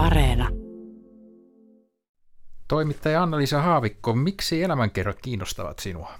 [0.00, 0.48] Areena.
[2.68, 6.12] Toimittaja Anna-Liisa Haavikko, miksi elämänkerrat kiinnostavat sinua?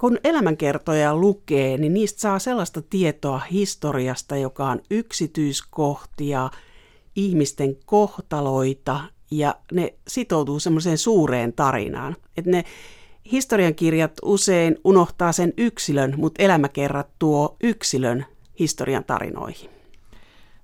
[0.00, 6.50] Kun elämänkertoja lukee, niin niistä saa sellaista tietoa historiasta, joka on yksityiskohtia,
[7.16, 9.00] ihmisten kohtaloita
[9.30, 12.16] ja ne sitoutuu semmoiseen suureen tarinaan.
[12.36, 12.64] Että ne
[13.32, 18.26] historiankirjat usein unohtaa sen yksilön, mutta elämäkerrat tuo yksilön
[18.58, 19.70] historian tarinoihin.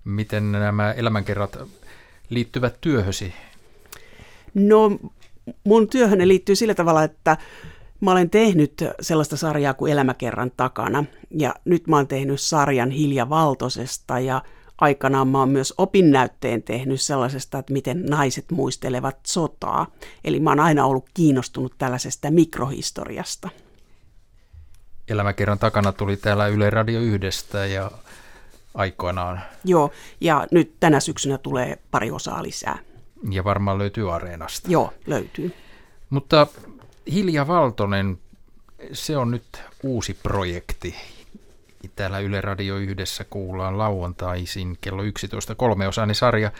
[0.04, 1.58] Miten nämä elämänkerrat
[2.30, 3.34] liittyvät työhösi?
[4.54, 4.98] No
[5.64, 7.36] mun työhön liittyy sillä tavalla, että
[8.00, 13.28] mä olen tehnyt sellaista sarjaa kuin Elämäkerran takana ja nyt mä oon tehnyt sarjan Hilja
[13.28, 14.42] Valtosesta ja
[14.78, 19.86] aikanaan mä oon myös opinnäytteen tehnyt sellaisesta, että miten naiset muistelevat sotaa.
[20.24, 23.48] Eli mä oon aina ollut kiinnostunut tällaisesta mikrohistoriasta.
[25.08, 27.90] Elämäkerran takana tuli täällä Yle Radio yhdestä ja
[28.76, 29.40] aikoinaan.
[29.64, 32.78] Joo, ja nyt tänä syksynä tulee pari osaa lisää.
[33.30, 34.70] Ja varmaan löytyy Areenasta.
[34.70, 35.54] Joo, löytyy.
[36.10, 36.46] Mutta
[37.12, 38.18] Hilja Valtonen,
[38.92, 40.94] se on nyt uusi projekti.
[41.96, 46.50] Täällä Yle Radio yhdessä kuullaan lauantaisin kello 11 kolmeosainen sarja.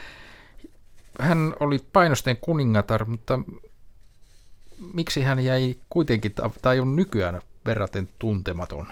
[1.19, 3.39] Hän oli painosten kuningatar, mutta
[4.93, 8.87] miksi hän jäi kuitenkin, tai on nykyään verraten tuntematon?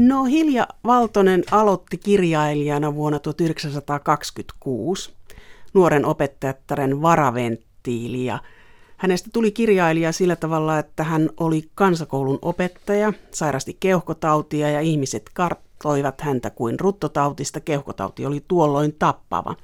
[0.00, 5.12] No Hilja Valtonen aloitti kirjailijana vuonna 1926
[5.74, 8.38] nuoren opettajattaren varaventtiili ja
[8.96, 16.20] hänestä tuli kirjailija sillä tavalla, että hän oli kansakoulun opettaja, sairasti keuhkotautia ja ihmiset karttoivat
[16.20, 17.60] häntä kuin ruttotautista.
[17.60, 19.54] Keuhkotauti oli tuolloin tappava.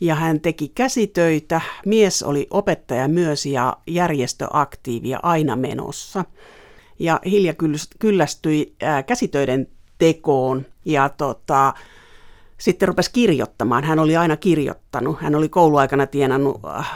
[0.00, 6.24] Ja hän teki käsitöitä, mies oli opettaja myös ja järjestöaktiivia aina menossa.
[6.98, 7.54] Ja Hilja
[7.98, 11.74] kyllästyi käsitöiden tekoon ja tota,
[12.58, 13.84] sitten rupesi kirjoittamaan.
[13.84, 15.20] Hän oli aina kirjoittanut.
[15.20, 16.90] Hän oli kouluaikana tienannut äh,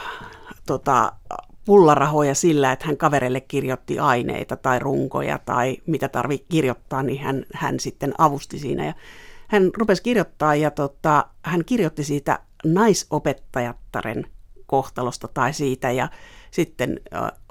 [0.66, 1.12] tota,
[1.64, 7.44] pullarahoja sillä, että hän kavereille kirjoitti aineita tai runkoja tai mitä tarvii kirjoittaa, niin hän,
[7.54, 8.86] hän sitten avusti siinä.
[8.86, 8.94] Ja
[9.48, 14.26] hän rupesi kirjoittaa ja tota, hän kirjoitti siitä naisopettajattaren
[14.66, 16.08] kohtalosta tai siitä ja
[16.50, 17.00] sitten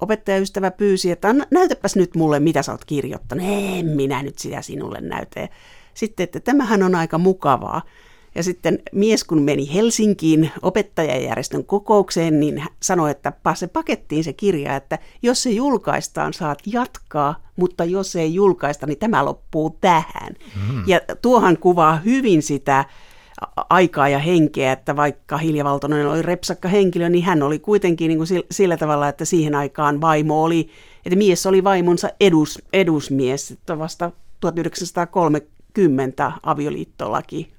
[0.01, 3.45] opettajaystävä pyysi, että näytäpäs nyt mulle, mitä sä oot kirjoittanut.
[3.47, 5.49] En minä nyt sitä sinulle näytä.
[5.93, 7.81] Sitten, että tämähän on aika mukavaa.
[8.35, 14.75] Ja sitten mies, kun meni Helsinkiin opettajajärjestön kokoukseen, niin sanoi, että se pakettiin se kirja,
[14.75, 20.33] että jos se julkaistaan, saat jatkaa, mutta jos ei julkaista, niin tämä loppuu tähän.
[20.55, 20.83] Mm.
[20.87, 22.85] Ja tuohan kuvaa hyvin sitä
[23.69, 28.17] aikaa ja henkeä, että vaikka Hilja Valtonen oli repsakka henkilö, niin hän oli kuitenkin niin
[28.17, 30.69] kuin sillä tavalla, että siihen aikaan vaimo oli,
[31.05, 37.53] että mies oli vaimonsa edus, edusmies, että vasta 1930 avioliittolaki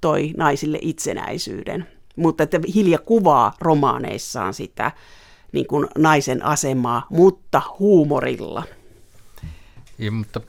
[0.00, 1.86] toi naisille itsenäisyyden.
[2.16, 4.92] Mutta että Hilja kuvaa romaaneissaan sitä
[5.52, 8.62] niin kuin naisen asemaa, mutta huumorilla.
[9.98, 10.40] Ja, mutta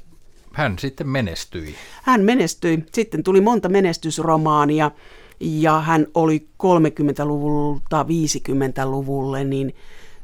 [0.54, 1.76] hän sitten menestyi.
[2.04, 2.84] Hän menestyi.
[2.94, 4.92] Sitten tuli monta menestysromaania
[5.40, 9.76] ja hän oli 30-luvulta 50-luvulle niin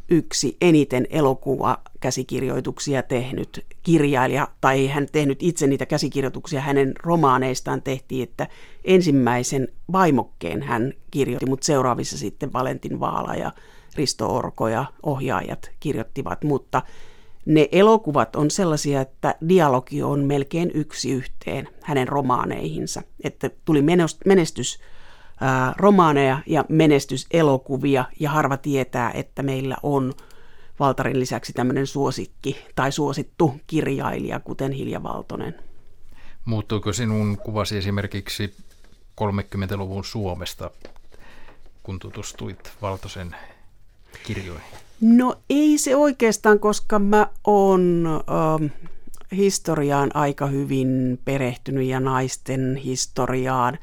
[0.09, 8.47] yksi eniten elokuvakäsikirjoituksia tehnyt kirjailija, tai hän tehnyt itse niitä käsikirjoituksia hänen romaaneistaan tehtiin, että
[8.85, 13.51] ensimmäisen vaimokkeen hän kirjoitti, mutta seuraavissa sitten Valentin Vaala ja
[13.95, 16.81] Risto Orko ja ohjaajat kirjoittivat, mutta
[17.49, 23.83] ne elokuvat on sellaisia, että dialogi on melkein yksi yhteen hänen romaaneihinsa, että tuli
[24.25, 24.79] menestys
[25.41, 30.13] ää, romaaneja ja menestyselokuvia ja harva tietää, että meillä on
[30.79, 35.55] Valtarin lisäksi tämmöinen suosikki tai suosittu kirjailija, kuten Hilja Valtonen.
[36.45, 38.55] Muuttuuko sinun kuvasi esimerkiksi
[39.21, 40.71] 30-luvun Suomesta,
[41.83, 43.35] kun tutustuit Valtosen
[44.23, 44.88] kirjoihin?
[45.01, 48.07] No ei se oikeastaan, koska mä oon
[48.61, 48.71] äh,
[49.31, 53.77] historiaan aika hyvin perehtynyt ja naisten historiaan,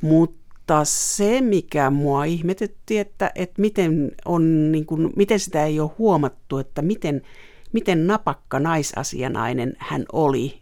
[0.00, 5.90] mutta se, mikä mua ihmetytti, että, että miten, on, niin kuin, miten sitä ei ole
[5.98, 7.22] huomattu, että miten,
[7.72, 10.60] miten napakka naisasianainen hän oli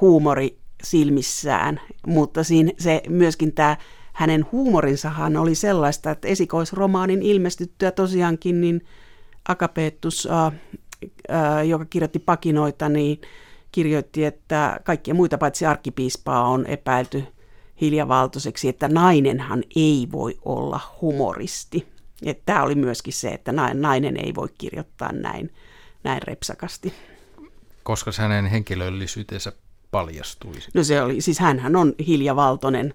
[0.00, 3.76] huumori silmissään, mutta siinä se myöskin tämä
[4.12, 8.86] hänen huumorinsahan oli sellaista, että esikoisromaanin ilmestyttyä tosiaankin niin
[9.48, 10.46] Akapeettus, äh,
[11.30, 13.20] äh, joka kirjoitti pakinoita, niin
[13.72, 17.24] kirjoitti, että kaikkia muita paitsi arkkipiispaa on epäilty–
[17.82, 21.88] hiljavaltoiseksi, että nainenhan ei voi olla humoristi.
[22.46, 25.50] Tämä oli myöskin se, että nainen ei voi kirjoittaa näin,
[26.04, 26.92] näin repsakasti.
[27.82, 29.52] Koska hänen henkilöllisyytensä
[29.90, 30.54] paljastui?
[30.74, 32.94] No se oli, siis hänhän on Hilja Valtonen,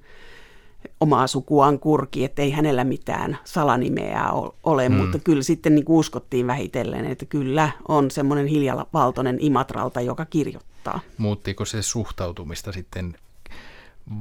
[0.99, 4.23] omaa sukuaan kurki, että ei hänellä mitään salanimeä
[4.63, 4.95] ole, mm.
[4.95, 10.99] mutta kyllä sitten niin uskottiin vähitellen, että kyllä on semmoinen hiljavaltoinen Imatralta, joka kirjoittaa.
[11.17, 13.17] Muuttiko se suhtautumista sitten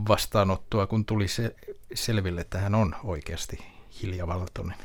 [0.09, 1.55] vastaanottoa, kun tuli se
[1.95, 3.59] selville, että hän on oikeasti
[4.03, 4.77] hiljavaltoinen?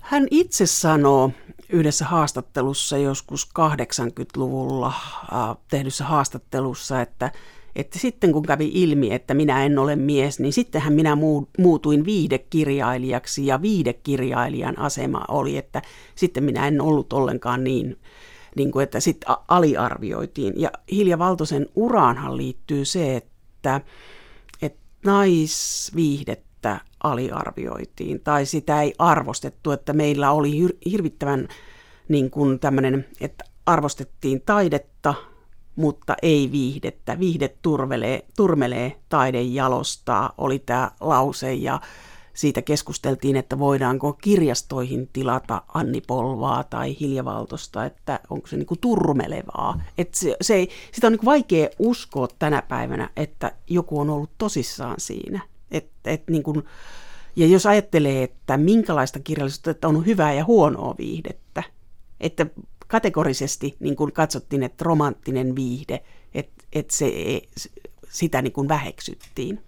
[0.00, 1.30] Hän itse sanoo
[1.68, 7.30] yhdessä haastattelussa joskus 80-luvulla äh, tehdyssä haastattelussa, että,
[7.76, 11.16] että sitten kun kävi ilmi, että minä en ole mies, niin sittenhän minä
[11.58, 15.82] muutuin viidekirjailijaksi ja viidekirjailijan asema oli, että
[16.14, 17.98] sitten minä en ollut ollenkaan niin,
[18.56, 20.60] niin kuin, että sitten aliarvioitiin.
[20.60, 23.80] Ja Hilja Valtosen uraanhan liittyy se, että,
[24.62, 30.50] että naisviihdettä aliarvioitiin tai sitä ei arvostettu, että meillä oli
[30.90, 31.48] hirvittävän
[32.08, 35.14] niin kuin tämmöinen, että arvostettiin taidetta,
[35.76, 37.18] mutta ei viihdettä.
[37.18, 41.80] Viihde turmelee, turmelee, taide jalostaa, oli tämä lause ja
[42.34, 49.80] siitä keskusteltiin, että voidaanko kirjastoihin tilata Anni Polvaa tai Hiljavaltosta, että onko se niinku turmelevaa.
[49.98, 54.30] Et se, se ei, sitä on niinku vaikea uskoa tänä päivänä, että joku on ollut
[54.38, 55.40] tosissaan siinä.
[55.70, 56.62] Et, et niinku,
[57.36, 61.62] ja jos ajattelee, että minkälaista kirjallisuutta että on hyvää ja huonoa viihdettä,
[62.20, 62.46] että
[62.86, 66.02] kategorisesti niin kuin katsottiin, että romanttinen viihde,
[66.34, 67.12] että, että se,
[68.08, 69.60] sitä niin kuin väheksyttiin.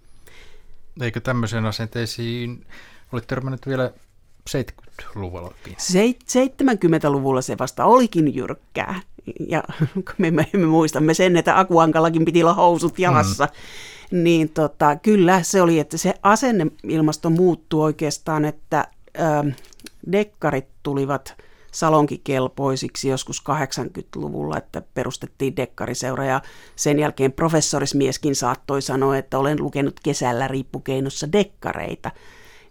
[1.01, 2.65] Eikö tämmöisen asenteisiin
[3.11, 3.91] ole törmännyt vielä
[4.49, 5.75] 70-luvullakin?
[5.75, 9.01] 70-luvulla se vasta olikin jyrkkää.
[9.49, 9.63] Ja
[10.17, 13.45] me, me, me muistamme sen, että Akuankallakin piti olla housut jalassa.
[14.11, 14.23] Mm.
[14.23, 18.87] Niin tota, kyllä se oli, että se asenneilmasto muuttui oikeastaan, että
[19.19, 19.51] ö,
[20.11, 21.33] dekkarit tulivat–
[21.77, 26.41] salonkikelpoisiksi joskus 80-luvulla, että perustettiin dekkariseura ja
[26.75, 32.11] sen jälkeen professorismieskin saattoi sanoa, että olen lukenut kesällä riippukeinossa dekkareita.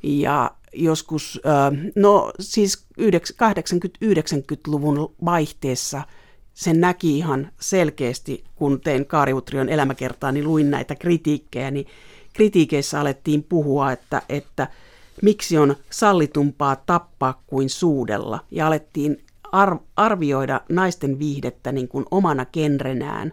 [0.03, 1.41] Ja joskus,
[1.97, 6.03] no siis 80-90-luvun vaihteessa
[6.55, 11.87] sen näki ihan selkeästi, kun tein Kaariutrion elämäkertaa, niin luin näitä kritiikkejä, niin
[12.33, 14.69] kritiikeissä alettiin puhua, että, että–
[15.23, 22.47] miksi on sallitumpaa tappaa kuin suudella, ja alettiin ar- arvioida naisten viihdettä niin kuin omana
[22.47, 23.33] genrenään,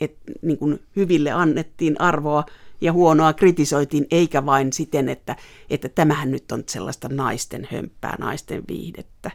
[0.00, 2.44] että niin kuin hyville annettiin arvoa
[2.80, 5.36] ja huonoa kritisoitiin, eikä vain siten, että,
[5.70, 9.30] että tämähän nyt on sellaista naisten hömppää, naisten viihdettä.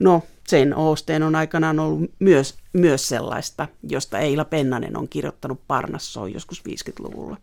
[0.00, 6.32] No, sen Oosteen on aikanaan ollut myös, myös sellaista, josta Eila Pennanen on kirjoittanut Parnassoon
[6.32, 7.36] joskus 50-luvulla.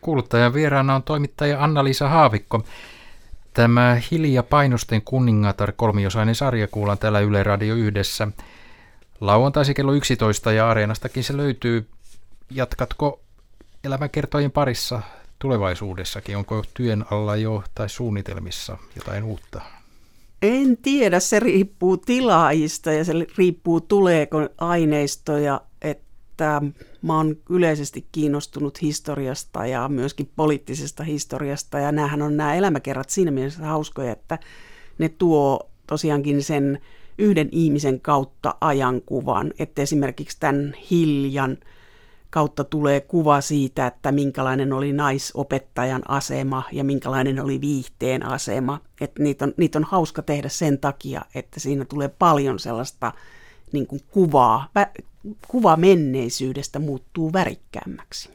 [0.00, 2.64] Kuuluttajan vieraana on toimittaja Anna-Liisa Haavikko.
[3.54, 8.28] Tämä Hilja Painosten kuningatar kolmiosainen sarja kuullaan täällä Yle Radio yhdessä.
[9.20, 11.86] Lauantaisi kello 11 ja Areenastakin se löytyy.
[12.50, 13.20] Jatkatko
[13.84, 15.02] elämäkertojen parissa
[15.38, 16.36] tulevaisuudessakin?
[16.36, 19.60] Onko työn alla jo tai suunnitelmissa jotain uutta?
[20.42, 25.60] En tiedä, se riippuu tilaajista ja se riippuu tuleeko aineistoja,
[26.36, 26.62] että
[27.02, 33.30] mä oon yleisesti kiinnostunut historiasta ja myöskin poliittisesta historiasta ja näähän on nämä elämäkerrat siinä
[33.30, 34.38] mielessä hauskoja, että
[34.98, 36.80] ne tuo tosiaankin sen
[37.18, 41.58] yhden ihmisen kautta ajankuvan, että esimerkiksi tämän hiljan
[42.30, 48.80] kautta tulee kuva siitä, että minkälainen oli naisopettajan asema ja minkälainen oli viihteen asema.
[49.00, 53.12] Että niitä on, niitä on hauska tehdä sen takia, että siinä tulee paljon sellaista
[53.72, 54.68] niin kuin kuvaa,
[55.48, 58.30] kuva menneisyydestä muuttuu värikkäämmäksi.